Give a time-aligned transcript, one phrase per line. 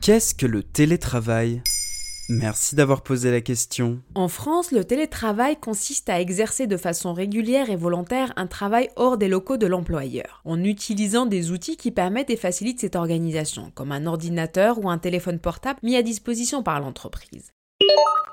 [0.00, 1.60] Qu'est-ce que le télétravail?
[2.28, 4.00] Merci d'avoir posé la question.
[4.14, 9.18] En France, le télétravail consiste à exercer de façon régulière et volontaire un travail hors
[9.18, 13.92] des locaux de l'employeur, en utilisant des outils qui permettent et facilitent cette organisation, comme
[13.92, 17.50] un ordinateur ou un téléphone portable mis à disposition par l'entreprise.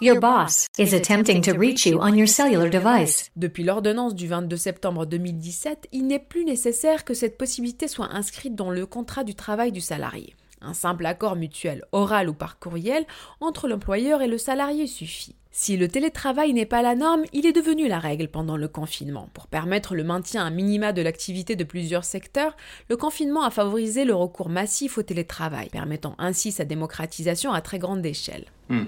[0.00, 3.30] Your boss is attempting to reach you on your cellular device.
[3.34, 8.54] Depuis l'ordonnance du 22 septembre 2017, il n'est plus nécessaire que cette possibilité soit inscrite
[8.54, 10.34] dans le contrat du travail du salarié.
[10.60, 13.06] Un simple accord mutuel oral ou par courriel
[13.40, 15.34] entre l'employeur et le salarié suffit.
[15.58, 19.30] Si le télétravail n'est pas la norme, il est devenu la règle pendant le confinement.
[19.32, 22.54] Pour permettre le maintien à minima de l'activité de plusieurs secteurs,
[22.90, 27.78] le confinement a favorisé le recours massif au télétravail, permettant ainsi sa démocratisation à très
[27.78, 28.44] grande échelle.
[28.68, 28.84] Hmm.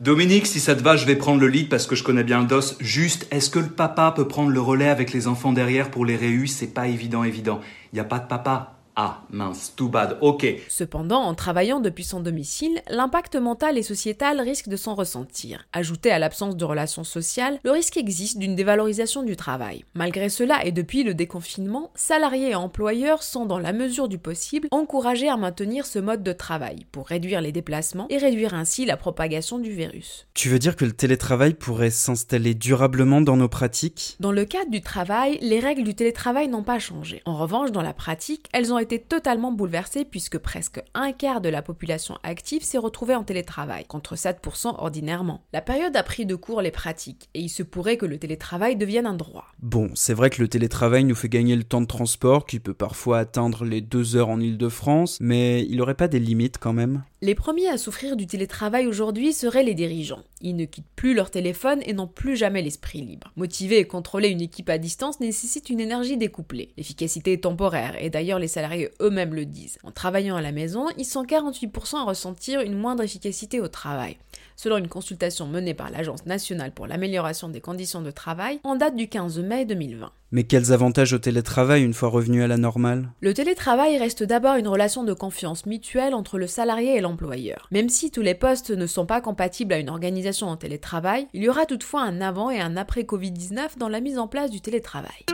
[0.00, 2.42] Dominique, si ça te va, je vais prendre le lead parce que je connais bien
[2.42, 2.76] le dos.
[2.80, 6.16] Juste, est-ce que le papa peut prendre le relais avec les enfants derrière pour les
[6.16, 6.52] réus?
[6.52, 7.60] C'est pas évident, évident.
[7.92, 8.77] Il n'y a pas de papa.
[9.00, 10.44] Ah, mince, too bad, ok.
[10.68, 15.68] Cependant, en travaillant depuis son domicile, l'impact mental et sociétal risque de s'en ressentir.
[15.72, 19.84] Ajouté à l'absence de relations sociales, le risque existe d'une dévalorisation du travail.
[19.94, 24.66] Malgré cela, et depuis le déconfinement, salariés et employeurs sont, dans la mesure du possible,
[24.72, 28.96] encouragés à maintenir ce mode de travail pour réduire les déplacements et réduire ainsi la
[28.96, 30.26] propagation du virus.
[30.34, 34.16] Tu veux dire que le télétravail pourrait s'installer durablement dans nos pratiques?
[34.18, 37.22] Dans le cadre du travail, les règles du télétravail n'ont pas changé.
[37.26, 41.48] En revanche, dans la pratique, elles ont été totalement bouleversé puisque presque un quart de
[41.48, 45.42] la population active s'est retrouvée en télétravail, contre 7% ordinairement.
[45.52, 48.76] La période a pris de court les pratiques, et il se pourrait que le télétravail
[48.76, 49.44] devienne un droit.
[49.60, 52.74] Bon, c'est vrai que le télétravail nous fait gagner le temps de transport qui peut
[52.74, 57.02] parfois atteindre les deux heures en Ile-de-France, mais il aurait pas des limites quand même?
[57.20, 60.22] Les premiers à souffrir du télétravail aujourd'hui seraient les dirigeants.
[60.40, 63.32] Ils ne quittent plus leur téléphone et n'ont plus jamais l'esprit libre.
[63.34, 66.70] Motiver et contrôler une équipe à distance nécessite une énergie découplée.
[66.76, 69.78] L'efficacité est temporaire, et d'ailleurs les salariés eux-mêmes le disent.
[69.82, 74.16] En travaillant à la maison, ils sont 48% à ressentir une moindre efficacité au travail.
[74.54, 78.94] Selon une consultation menée par l'Agence nationale pour l'amélioration des conditions de travail, en date
[78.94, 80.12] du 15 mai 2020.
[80.30, 83.08] Mais quels avantages au télétravail une fois revenu à la normale?
[83.22, 87.66] Le télétravail reste d'abord une relation de confiance mutuelle entre le salarié et l'employeur.
[87.70, 91.42] Même si tous les postes ne sont pas compatibles à une organisation en télétravail, il
[91.42, 94.60] y aura toutefois un avant et un après Covid-19 dans la mise en place du
[94.60, 95.24] télétravail.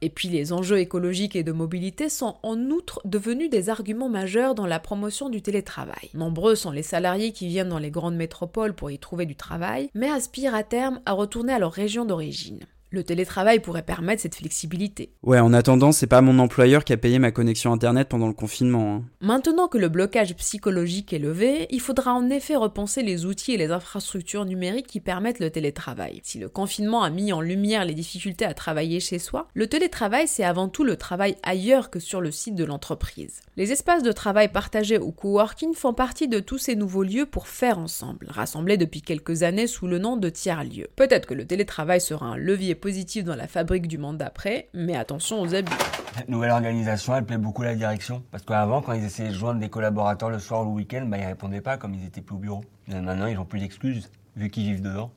[0.00, 4.54] Et puis les enjeux écologiques et de mobilité sont en outre devenus des arguments majeurs
[4.54, 6.10] dans la promotion du télétravail.
[6.12, 9.88] Nombreux sont les salariés qui viennent dans les grandes métropoles pour y trouver du travail,
[9.94, 12.60] mais aspirent à terme à retourner à leur région d'origine.
[12.94, 15.10] Le télétravail pourrait permettre cette flexibilité.
[15.24, 18.34] Ouais, en attendant, c'est pas mon employeur qui a payé ma connexion internet pendant le
[18.34, 18.94] confinement.
[18.94, 19.04] Hein.
[19.20, 23.56] Maintenant que le blocage psychologique est levé, il faudra en effet repenser les outils et
[23.56, 26.20] les infrastructures numériques qui permettent le télétravail.
[26.22, 30.28] Si le confinement a mis en lumière les difficultés à travailler chez soi, le télétravail
[30.28, 33.40] c'est avant tout le travail ailleurs que sur le site de l'entreprise.
[33.56, 37.48] Les espaces de travail partagés ou coworking font partie de tous ces nouveaux lieux pour
[37.48, 40.86] faire ensemble, rassemblés depuis quelques années sous le nom de tiers-lieux.
[40.94, 44.94] Peut-être que le télétravail sera un levier positif dans la fabrique du monde d'après, mais
[44.94, 45.72] attention aux abus.
[46.18, 48.22] Cette nouvelle organisation, elle plaît beaucoup à la direction.
[48.30, 51.16] Parce qu'avant, quand ils essayaient de joindre des collaborateurs le soir ou le week-end, bah,
[51.16, 52.60] ils répondaient pas comme ils étaient plus au bureau.
[52.88, 55.10] maintenant, ils n'ont plus d'excuses, vu qu'ils vivent dehors.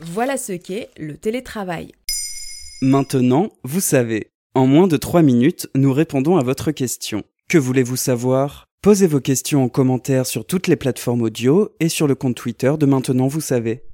[0.00, 1.92] Voilà ce qu'est le télétravail.
[2.80, 4.26] Maintenant, vous savez.
[4.56, 7.22] En moins de 3 minutes, nous répondons à votre question.
[7.48, 8.66] Que voulez-vous savoir?
[8.82, 12.72] Posez vos questions en commentaire sur toutes les plateformes audio et sur le compte Twitter
[12.76, 13.84] de Maintenant, vous savez.